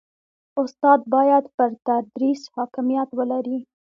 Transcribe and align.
استاد 0.61 0.99
باید 1.13 1.43
پر 1.55 1.69
تدریس 1.87 2.41
حاکمیت 2.55 3.09
ولري. 3.17 3.59